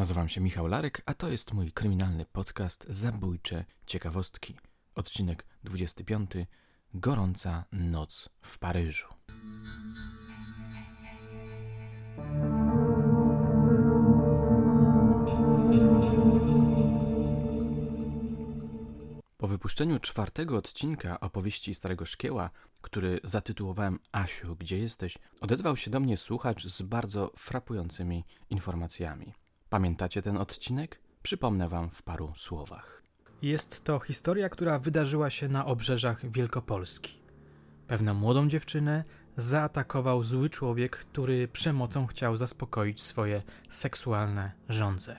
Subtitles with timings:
[0.00, 4.56] Nazywam się Michał Larek, a to jest mój kryminalny podcast Zabójcze Ciekawostki.
[4.94, 6.30] Odcinek 25.
[6.94, 9.06] Gorąca noc w Paryżu.
[19.36, 22.50] Po wypuszczeniu czwartego odcinka opowieści Starego Szkieła,
[22.82, 29.34] który zatytułowałem Asiu, gdzie jesteś, odezwał się do mnie słuchacz z bardzo frapującymi informacjami.
[29.70, 31.00] Pamiętacie ten odcinek?
[31.22, 33.02] Przypomnę wam w paru słowach.
[33.42, 37.20] Jest to historia, która wydarzyła się na obrzeżach Wielkopolski.
[37.86, 39.02] Pewną młodą dziewczynę
[39.36, 45.16] zaatakował zły człowiek, który przemocą chciał zaspokoić swoje seksualne żądze.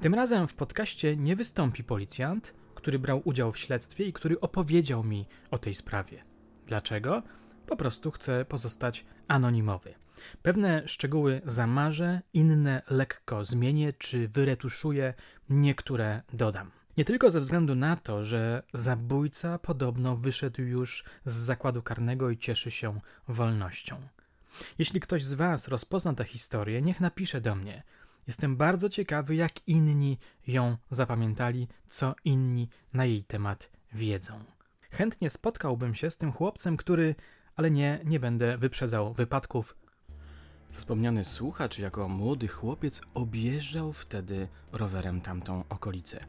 [0.00, 5.04] Tym razem w podcaście nie wystąpi policjant, który brał udział w śledztwie i który opowiedział
[5.04, 6.24] mi o tej sprawie.
[6.66, 7.22] Dlaczego?
[7.66, 9.94] Po prostu chcę pozostać anonimowy.
[10.42, 15.14] Pewne szczegóły zamarzę, inne lekko zmienię czy wyretuszuję,
[15.48, 16.70] niektóre dodam.
[16.96, 22.38] Nie tylko ze względu na to, że zabójca podobno wyszedł już z zakładu karnego i
[22.38, 24.00] cieszy się wolnością.
[24.78, 27.82] Jeśli ktoś z Was rozpozna tę historię, niech napisze do mnie.
[28.26, 34.44] Jestem bardzo ciekawy, jak inni ją zapamiętali, co inni na jej temat wiedzą.
[34.90, 37.14] Chętnie spotkałbym się z tym chłopcem, który,
[37.56, 39.76] ale nie, nie będę wyprzedzał wypadków.
[40.72, 46.24] Wspomniany słuchacz jako młody chłopiec objeżdżał wtedy rowerem tamtą okolicę.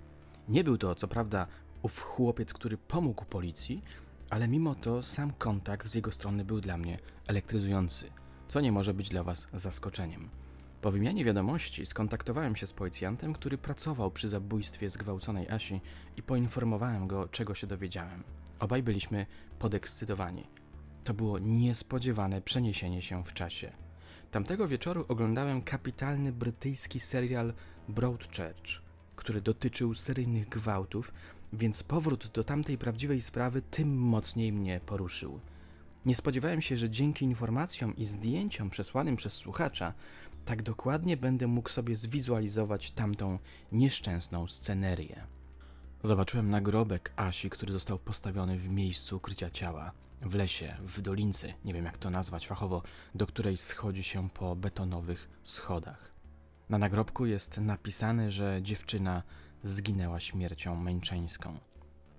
[0.47, 1.47] Nie był to, co prawda,
[1.81, 3.83] ów chłopiec, który pomógł policji,
[4.30, 8.09] ale mimo to sam kontakt z jego strony był dla mnie elektryzujący,
[8.47, 10.30] co nie może być dla Was zaskoczeniem.
[10.81, 15.81] Po wymianie wiadomości skontaktowałem się z policjantem, który pracował przy zabójstwie zgwałconej Asi
[16.17, 18.23] i poinformowałem go, czego się dowiedziałem.
[18.59, 19.25] Obaj byliśmy
[19.59, 20.47] podekscytowani.
[21.03, 23.72] To było niespodziewane przeniesienie się w czasie.
[24.34, 27.53] Tamtego wieczoru oglądałem kapitalny brytyjski serial
[27.88, 28.81] Broadchurch,
[29.16, 31.14] który dotyczył seryjnych gwałtów,
[31.53, 35.40] więc powrót do tamtej prawdziwej sprawy tym mocniej mnie poruszył.
[36.06, 39.94] Nie spodziewałem się, że dzięki informacjom i zdjęciom przesłanym przez słuchacza,
[40.46, 43.40] tak dokładnie będę mógł sobie zwizualizować tamtą
[43.72, 45.28] nieszczęsną scenerię.
[46.03, 49.91] Zobaczyłem nagrobek Asi, który został postawiony w miejscu ukrycia ciała
[50.23, 52.81] w lesie, w dolince, nie wiem jak to nazwać fachowo,
[53.16, 56.11] do której schodzi się po betonowych schodach.
[56.69, 59.23] Na nagrobku jest napisane, że dziewczyna
[59.63, 61.59] zginęła śmiercią męczeńską.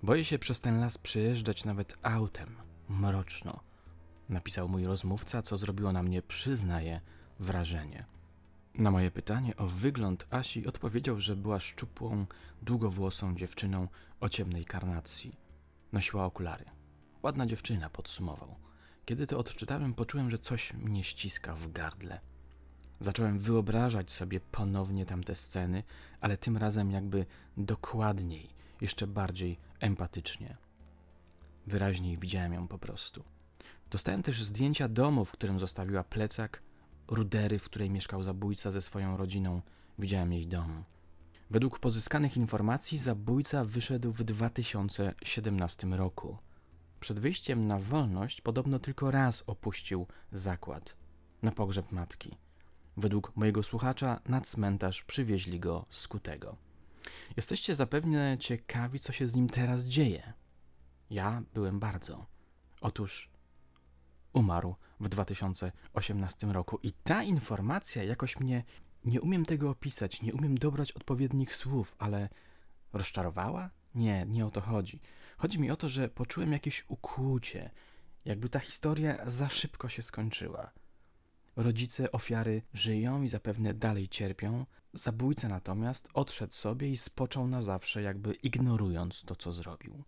[0.03, 2.55] Boję się przez ten las przejeżdżać nawet autem.
[2.89, 3.59] Mroczno.
[4.29, 7.01] Napisał mój rozmówca, co zrobiło na mnie, przyznaję,
[7.39, 8.05] wrażenie.
[8.75, 12.25] Na moje pytanie o wygląd Asi odpowiedział, że była szczupłą,
[12.61, 13.87] długowłosą dziewczyną
[14.19, 15.35] o ciemnej karnacji.
[15.91, 16.65] Nosiła okulary.
[17.25, 18.55] Ładna dziewczyna, podsumował.
[19.05, 22.19] Kiedy to odczytałem, poczułem, że coś mnie ściska w gardle.
[22.99, 25.83] Zacząłem wyobrażać sobie ponownie tamte sceny,
[26.21, 27.25] ale tym razem jakby
[27.57, 28.49] dokładniej,
[28.81, 30.57] jeszcze bardziej empatycznie.
[31.67, 33.23] Wyraźniej widziałem ją po prostu.
[33.89, 36.61] Dostałem też zdjęcia domu, w którym zostawiła plecak,
[37.07, 39.61] rudery, w której mieszkał zabójca ze swoją rodziną.
[39.99, 40.83] Widziałem jej dom.
[41.49, 46.37] Według pozyskanych informacji zabójca wyszedł w 2017 roku.
[47.05, 50.95] Przed wyjściem na wolność podobno tylko raz opuścił zakład
[51.41, 52.37] na pogrzeb matki.
[52.97, 56.57] Według mojego słuchacza na cmentarz przywieźli go skutego.
[57.37, 60.33] Jesteście zapewne ciekawi, co się z nim teraz dzieje.
[61.09, 62.25] Ja byłem bardzo.
[62.81, 63.29] Otóż
[64.33, 68.63] umarł w 2018 roku i ta informacja jakoś mnie
[69.03, 72.29] nie umiem tego opisać, nie umiem dobrać odpowiednich słów, ale
[72.93, 73.69] rozczarowała?
[73.95, 74.99] Nie, nie o to chodzi.
[75.37, 77.71] Chodzi mi o to, że poczułem jakieś ukłucie,
[78.25, 80.71] jakby ta historia za szybko się skończyła.
[81.55, 88.01] Rodzice ofiary żyją i zapewne dalej cierpią, zabójca natomiast odszedł sobie i spoczął na zawsze,
[88.01, 90.03] jakby ignorując to, co zrobił.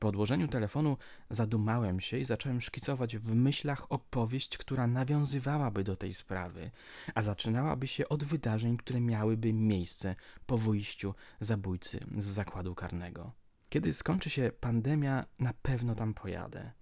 [0.00, 0.96] Po odłożeniu telefonu
[1.30, 6.70] zadumałem się i zacząłem szkicować w myślach opowieść, która nawiązywałaby do tej sprawy,
[7.14, 10.14] a zaczynałaby się od wydarzeń, które miałyby miejsce
[10.46, 13.32] po wyjściu zabójcy z zakładu karnego.
[13.76, 16.72] Kiedy skończy się pandemia, na pewno tam pojadę.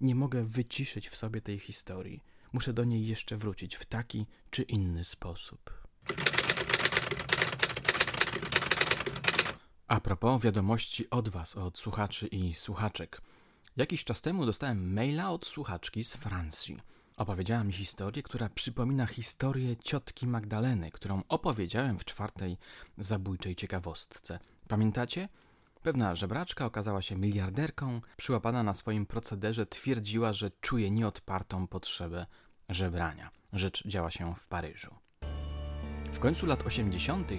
[0.00, 2.22] Nie mogę wyciszyć w sobie tej historii.
[2.52, 5.86] Muszę do niej jeszcze wrócić w taki czy inny sposób.
[9.88, 13.20] A propos wiadomości od Was, od słuchaczy i słuchaczek.
[13.76, 16.76] Jakiś czas temu dostałem maila od słuchaczki z Francji.
[17.16, 22.56] Opowiedziała mi historię, która przypomina historię ciotki Magdaleny, którą opowiedziałem w czwartej
[22.98, 24.38] zabójczej ciekawostce.
[24.68, 25.28] Pamiętacie?
[25.86, 32.26] Pewna żebraczka okazała się miliarderką, przyłapana na swoim procederze twierdziła, że czuje nieodpartą potrzebę
[32.68, 33.30] żebrania.
[33.52, 34.94] Rzecz działa się w Paryżu.
[36.12, 37.30] W końcu lat 80.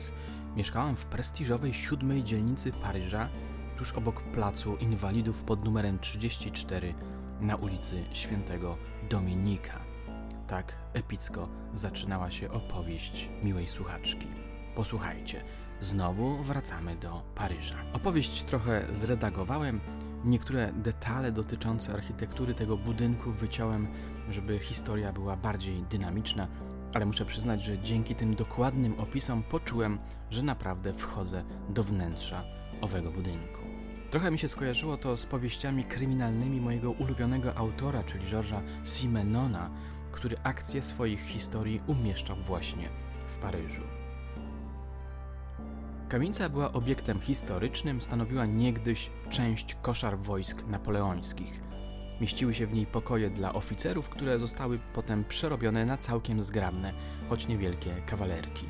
[0.55, 3.29] mieszkałam w prestiżowej siódmej dzielnicy Paryża,
[3.77, 6.93] tuż obok placu inwalidów pod numerem 34
[7.41, 8.77] na ulicy Świętego
[9.09, 9.79] Dominika.
[10.47, 14.27] Tak epicko zaczynała się opowieść miłej słuchaczki.
[14.75, 15.43] Posłuchajcie,
[15.81, 17.75] znowu wracamy do Paryża.
[17.93, 19.79] Opowieść trochę zredagowałem,
[20.25, 23.87] niektóre detale dotyczące architektury tego budynku wyciąłem,
[24.29, 26.47] żeby historia była bardziej dynamiczna,
[26.93, 32.43] ale muszę przyznać, że dzięki tym dokładnym opisom poczułem, że naprawdę wchodzę do wnętrza
[32.81, 33.61] owego budynku.
[34.11, 39.69] Trochę mi się skojarzyło to z powieściami kryminalnymi mojego ulubionego autora, czyli Georgesa Simenona,
[40.11, 42.89] który akcje swoich historii umieszczał właśnie
[43.27, 43.96] w Paryżu.
[46.09, 51.61] Kamienica była obiektem historycznym, stanowiła niegdyś część koszar wojsk napoleońskich.
[52.21, 56.93] Mieściły się w niej pokoje dla oficerów, które zostały potem przerobione na całkiem zgrabne,
[57.29, 58.65] choć niewielkie kawalerki.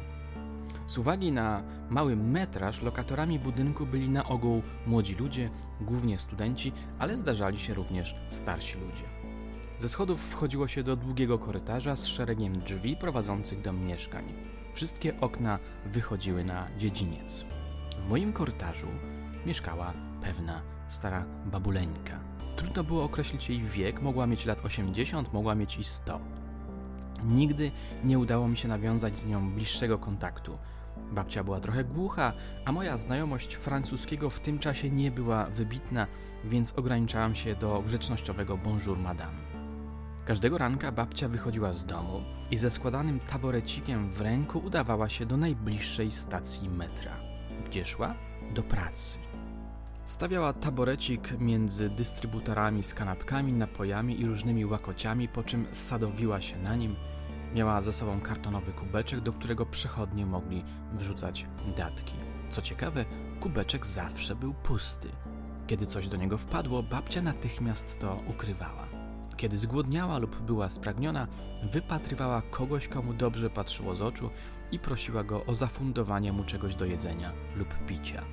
[0.87, 5.49] Z uwagi na mały metraż lokatorami budynku byli na ogół młodzi ludzie,
[5.81, 9.16] głównie studenci, ale zdarzali się również starsi ludzie.
[9.79, 14.33] Ze schodów wchodziło się do długiego korytarza z szeregiem drzwi prowadzących do mieszkań.
[14.74, 17.45] Wszystkie okna wychodziły na dziedziniec.
[18.00, 18.88] W moim korytarzu
[19.45, 22.19] mieszkała pewna stara babuleńka.
[22.56, 26.19] Trudno było określić jej wiek, mogła mieć lat 80, mogła mieć i 100.
[27.23, 27.71] Nigdy
[28.03, 30.57] nie udało mi się nawiązać z nią bliższego kontaktu.
[31.12, 32.33] Babcia była trochę głucha,
[32.65, 36.07] a moja znajomość francuskiego w tym czasie nie była wybitna,
[36.44, 39.56] więc ograniczałam się do grzecznościowego bonjour madame.
[40.27, 42.21] Każdego ranka babcia wychodziła z domu
[42.51, 47.12] i ze składanym taborecikiem w ręku udawała się do najbliższej stacji metra.
[47.65, 48.15] Gdzie szła?
[48.53, 49.18] Do pracy.
[50.06, 56.75] Stawiała taborecik między dystrybutorami z kanapkami, napojami i różnymi łakociami, po czym sadowiła się na
[56.75, 56.95] nim.
[57.53, 60.63] Miała ze sobą kartonowy kubeczek, do którego przechodnie mogli
[60.94, 61.45] wrzucać
[61.77, 62.15] datki.
[62.50, 63.06] Co ciekawe,
[63.39, 65.09] kubeczek zawsze był pusty.
[65.67, 68.87] Kiedy coś do niego wpadło, babcia natychmiast to ukrywała.
[69.37, 71.27] Kiedy zgłodniała lub była spragniona,
[71.71, 74.29] wypatrywała kogoś, komu dobrze patrzyło z oczu
[74.71, 78.23] i prosiła go o zafundowanie mu czegoś do jedzenia lub picia.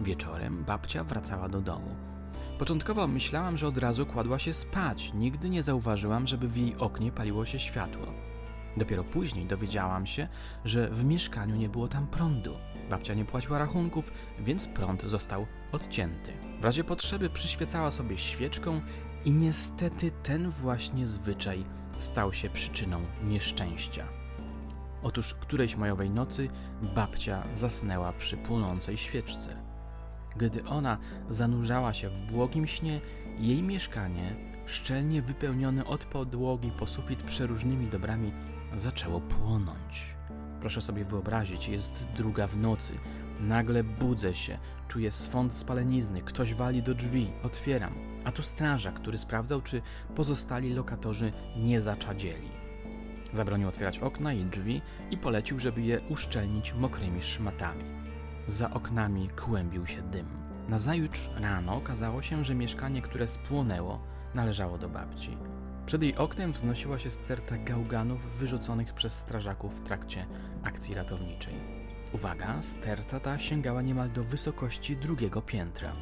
[0.00, 1.96] Wieczorem babcia wracała do domu.
[2.58, 5.12] Początkowo myślałam, że od razu kładła się spać.
[5.14, 8.06] Nigdy nie zauważyłam, żeby w jej oknie paliło się światło.
[8.76, 10.28] Dopiero później dowiedziałam się,
[10.64, 12.56] że w mieszkaniu nie było tam prądu.
[12.90, 16.32] Babcia nie płaciła rachunków, więc prąd został odcięty.
[16.60, 18.80] W razie potrzeby przyświecała sobie świeczką
[19.24, 21.64] i niestety ten właśnie zwyczaj
[21.96, 24.06] stał się przyczyną nieszczęścia.
[25.02, 26.48] Otóż którejś majowej nocy
[26.94, 29.56] babcia zasnęła przy płonącej świeczce.
[30.36, 30.98] Gdy ona
[31.28, 33.00] zanurzała się w błogim śnie,
[33.38, 34.36] jej mieszkanie,
[34.66, 38.32] szczelnie wypełnione od podłogi po sufit przeróżnymi dobrami,
[38.78, 40.16] zaczęło płonąć.
[40.60, 42.92] Proszę sobie wyobrazić, jest druga w nocy.
[43.40, 47.94] Nagle budzę się, czuję swąd spalenizny, ktoś wali do drzwi, otwieram,
[48.24, 49.82] a tu strażak, który sprawdzał, czy
[50.14, 52.50] pozostali lokatorzy nie zaczadzieli.
[53.32, 57.84] Zabronił otwierać okna i drzwi i polecił, żeby je uszczelnić mokrymi szmatami.
[58.48, 60.26] Za oknami kłębił się dym.
[60.68, 64.00] Nazajutrz rano okazało się, że mieszkanie, które spłonęło,
[64.34, 65.36] należało do babci.
[65.86, 70.26] Przed jej oknem wznosiła się sterta gałganów wyrzuconych przez strażaków w trakcie
[70.62, 71.54] akcji ratowniczej.
[72.12, 75.92] Uwaga, sterta ta sięgała niemal do wysokości drugiego piętra.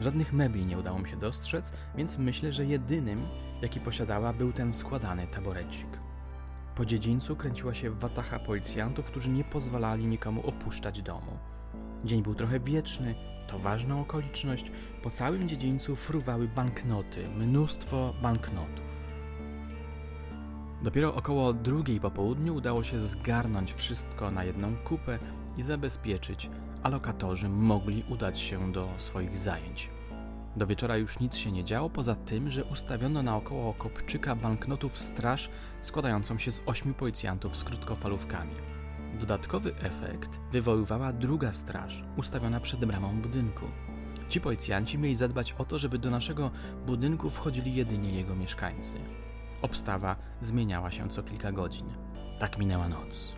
[0.00, 3.26] Żadnych mebli nie udało mi się dostrzec, więc myślę, że jedynym,
[3.62, 5.98] jaki posiadała, był ten składany taborecik.
[6.74, 11.38] Po dziedzińcu kręciła się watacha policjantów, którzy nie pozwalali nikomu opuszczać domu.
[12.04, 13.14] Dzień był trochę wieczny,
[13.46, 14.72] to ważna okoliczność.
[15.02, 18.90] Po całym dziedzińcu fruwały banknoty, mnóstwo banknotów.
[20.82, 25.18] Dopiero około drugiej po południu udało się zgarnąć wszystko na jedną kupę
[25.56, 26.50] i zabezpieczyć,
[26.82, 29.90] a lokatorzy mogli udać się do swoich zajęć.
[30.56, 35.50] Do wieczora już nic się nie działo, poza tym, że ustawiono naokoło kopczyka banknotów straż
[35.80, 38.54] składającą się z ośmiu policjantów z krótkofalówkami.
[39.18, 43.66] Dodatkowy efekt wywoływała druga straż, ustawiona przed bramą budynku.
[44.28, 46.50] Ci policjanci mieli zadbać o to, żeby do naszego
[46.86, 48.96] budynku wchodzili jedynie jego mieszkańcy.
[49.62, 51.86] Obstawa zmieniała się co kilka godzin.
[52.38, 53.34] Tak minęła noc.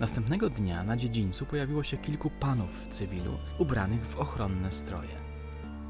[0.00, 5.16] Następnego dnia na dziedzińcu pojawiło się kilku panów w cywilu, ubranych w ochronne stroje.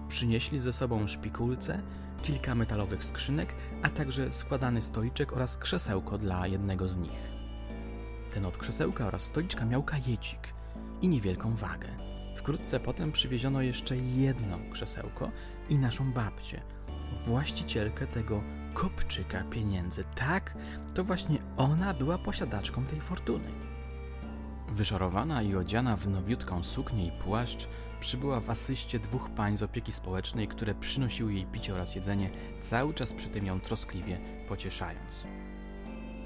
[0.09, 1.83] Przynieśli ze sobą szpikulce,
[2.23, 7.44] kilka metalowych skrzynek, a także składany stoliczek oraz krzesełko dla jednego z nich.
[8.35, 10.55] Ten od krzesełka oraz stoliczka miał kajecik
[11.03, 11.88] i niewielką wagę.
[12.37, 15.31] Wkrótce potem przywieziono jeszcze jedno krzesełko
[15.69, 16.62] i naszą babcię,
[17.26, 18.43] właścicielkę tego
[18.75, 20.05] kopczyka pieniędzy.
[20.14, 20.57] Tak,
[20.95, 23.50] to właśnie ona była posiadaczką tej fortuny.
[24.69, 27.69] Wyszorowana i odziana w nowiutką suknię i płaszcz,
[28.00, 32.95] przybyła w asyście dwóch pań z opieki społecznej, które przynosiły jej picie oraz jedzenie, cały
[32.95, 35.25] czas przy tym ją troskliwie pocieszając.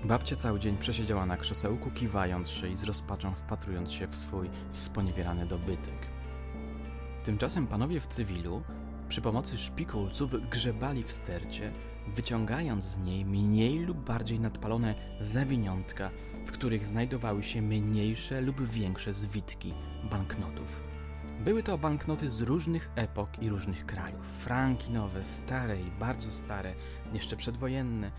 [0.05, 4.51] Babcia cały dzień przesiedziała na krzesełku, kiwając się i z rozpaczą wpatrując się w swój
[4.73, 6.09] sponiewierany dobytek.
[7.25, 8.63] Tymczasem panowie w cywilu
[9.09, 11.73] przy pomocy szpikulców grzebali w stercie,
[12.15, 16.11] wyciągając z niej mniej lub bardziej nadpalone zawiniątka,
[16.47, 19.75] w których znajdowały się mniejsze lub większe zwitki
[20.11, 20.88] banknotów.
[21.49, 24.27] Były to banknoty z różnych epok i różnych krajów.
[24.27, 26.75] Franki nowe, stare i bardzo stare,
[27.13, 28.11] jeszcze przedwojenne,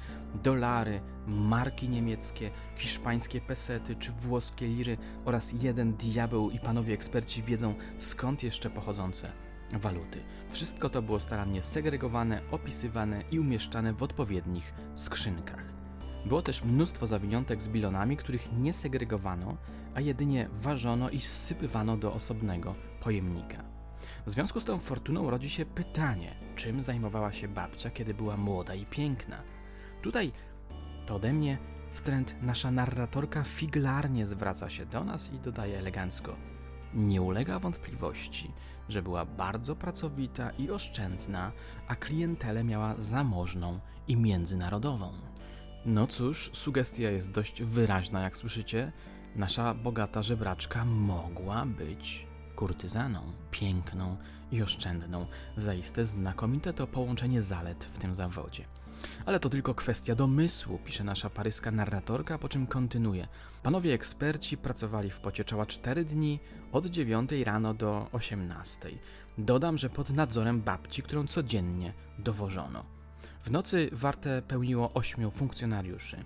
[0.43, 7.75] dolary, marki niemieckie, hiszpańskie pesety czy włoskie liry oraz jeden diabeł i panowie eksperci wiedzą
[7.97, 9.31] skąd jeszcze pochodzące
[9.73, 10.23] waluty.
[10.51, 15.78] Wszystko to było starannie segregowane, opisywane i umieszczane w odpowiednich skrzynkach.
[16.25, 19.57] Było też mnóstwo zawiniątek z bilonami, których nie segregowano,
[19.95, 23.63] a jedynie ważono i zsypywano do osobnego pojemnika.
[24.25, 28.75] W związku z tą fortuną rodzi się pytanie, czym zajmowała się babcia, kiedy była młoda
[28.75, 29.41] i piękna.
[30.01, 30.31] Tutaj
[31.05, 31.57] to ode mnie
[31.91, 36.35] wtręt nasza narratorka figlarnie zwraca się do nas i dodaje elegancko.
[36.93, 38.51] Nie ulega wątpliwości,
[38.89, 41.51] że była bardzo pracowita i oszczędna,
[41.87, 45.28] a klientelę miała zamożną i międzynarodową.
[45.85, 48.91] No cóż, sugestia jest dość wyraźna, jak słyszycie.
[49.35, 53.21] Nasza bogata żebraczka mogła być kurtyzaną,
[53.51, 54.17] piękną
[54.51, 55.25] i oszczędną.
[55.57, 58.65] Zaiste znakomite to połączenie zalet w tym zawodzie.
[59.25, 63.27] Ale to tylko kwestia domysłu, pisze nasza paryska narratorka, po czym kontynuuje.
[63.63, 66.39] Panowie eksperci pracowali w pocie czoła 4 dni,
[66.71, 68.89] od 9 rano do 18.
[69.37, 72.98] Dodam, że pod nadzorem babci, którą codziennie dowożono.
[73.43, 76.23] W nocy wartę pełniło ośmiu funkcjonariuszy.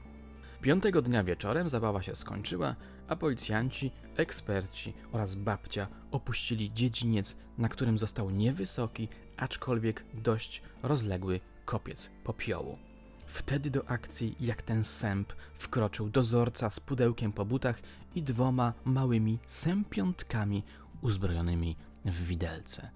[0.61, 2.75] Piątego dnia wieczorem zabawa się skończyła,
[3.07, 9.07] a policjanci, eksperci oraz babcia opuścili dziedziniec, na którym został niewysoki,
[9.37, 12.77] aczkolwiek dość rozległy kopiec popiołu.
[13.25, 17.81] Wtedy do akcji, jak ten sęp, wkroczył dozorca z pudełkiem po butach
[18.15, 20.63] i dwoma małymi sępiątkami
[21.01, 22.89] uzbrojonymi w widelce.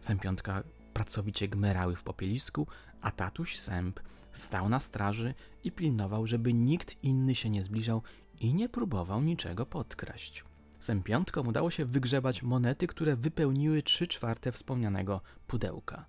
[0.00, 0.62] Sępiątka
[0.98, 2.66] pracowicie gmerały w popielisku,
[3.00, 4.00] a tatuś sęp
[4.32, 8.02] stał na straży i pilnował, żeby nikt inny się nie zbliżał
[8.40, 10.44] i nie próbował niczego podkraść.
[10.78, 16.06] Sępiątkom udało się wygrzebać monety, które wypełniły trzy czwarte wspomnianego pudełka.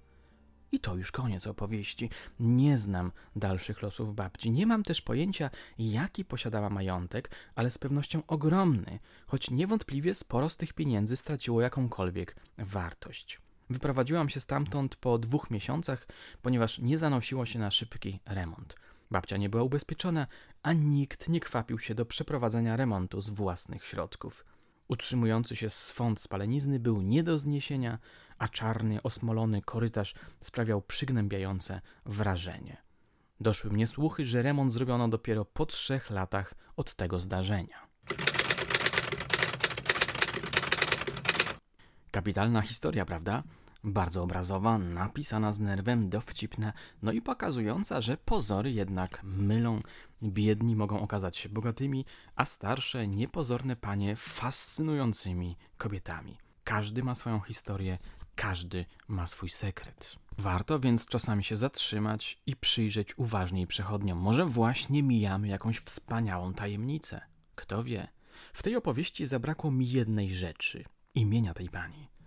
[0.71, 2.09] I to już koniec opowieści.
[2.39, 4.51] Nie znam dalszych losów babci.
[4.51, 10.57] Nie mam też pojęcia, jaki posiadała majątek, ale z pewnością ogromny, choć niewątpliwie sporo z
[10.57, 13.48] tych pieniędzy straciło jakąkolwiek wartość.
[13.69, 16.07] Wyprowadziłam się stamtąd po dwóch miesiącach,
[16.41, 18.75] ponieważ nie zanosiło się na szybki remont.
[19.11, 20.27] Babcia nie była ubezpieczona,
[20.63, 24.45] a nikt nie kwapił się do przeprowadzenia remontu z własnych środków.
[24.87, 27.99] Utrzymujący się swąd spalenizny był nie do zniesienia,
[28.37, 32.77] a czarny, osmolony korytarz sprawiał przygnębiające wrażenie.
[33.39, 37.87] Doszły mnie słuchy, że remont zrobiono dopiero po trzech latach od tego zdarzenia.
[42.11, 43.43] Kapitalna historia, prawda?
[43.83, 49.81] Bardzo obrazowa, napisana z nerwem, dowcipna, no i pokazująca, że pozory jednak mylą.
[50.23, 52.05] Biedni mogą okazać się bogatymi,
[52.35, 56.37] a starsze, niepozorne panie fascynującymi kobietami.
[56.63, 57.97] Każdy ma swoją historię,
[58.35, 60.15] każdy ma swój sekret.
[60.37, 64.17] Warto więc czasami się zatrzymać i przyjrzeć uważniej przechodniom.
[64.17, 67.21] Może właśnie mijamy jakąś wspaniałą tajemnicę.
[67.55, 68.07] Kto wie?
[68.53, 70.83] W tej opowieści zabrakło mi jednej rzeczy
[71.15, 72.18] imienia tej pani.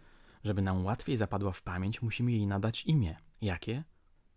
[0.44, 3.16] Żeby nam łatwiej zapadła w pamięć, musimy jej nadać imię.
[3.40, 3.84] Jakie?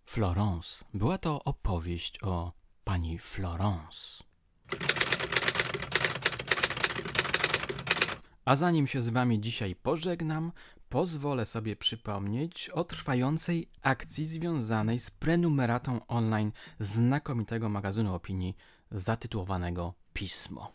[0.05, 0.85] Florence.
[0.93, 4.24] Była to opowieść o pani Florence.
[8.45, 10.51] A zanim się z wami dzisiaj pożegnam,
[10.89, 18.55] pozwolę sobie przypomnieć o trwającej akcji związanej z prenumeratą online znakomitego magazynu opinii
[18.91, 20.71] zatytułowanego Pismo.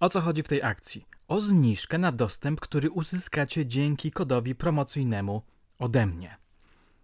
[0.00, 1.06] O co chodzi w tej akcji?
[1.30, 5.42] O zniżkę na dostęp, który uzyskacie dzięki kodowi promocyjnemu
[5.78, 6.36] ode mnie.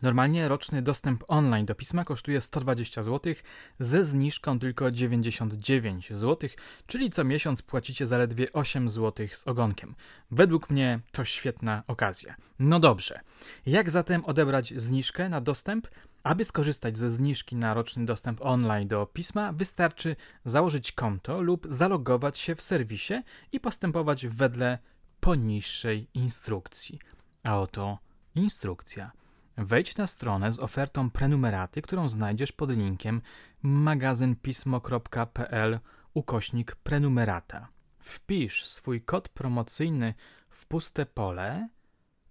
[0.02, 3.34] Normalnie roczny dostęp online do pisma kosztuje 120 zł,
[3.80, 6.50] ze zniżką tylko 99 zł,
[6.86, 9.94] czyli co miesiąc płacicie zaledwie 8 zł z ogonkiem.
[10.30, 12.34] Według mnie to świetna okazja.
[12.58, 13.20] No dobrze,
[13.66, 15.88] jak zatem odebrać zniżkę na dostęp?
[16.26, 22.38] Aby skorzystać ze zniżki na roczny dostęp online do pisma, wystarczy założyć konto lub zalogować
[22.38, 23.14] się w serwisie
[23.52, 24.78] i postępować wedle
[25.20, 26.98] poniższej instrukcji.
[27.42, 27.98] A oto
[28.34, 29.12] instrukcja.
[29.56, 33.22] Wejdź na stronę z ofertą prenumeraty, którą znajdziesz pod linkiem
[33.62, 35.80] magazynpismo.pl
[36.14, 37.68] ukośnik prenumerata.
[37.98, 40.14] wpisz swój kod promocyjny
[40.50, 41.68] w puste pole.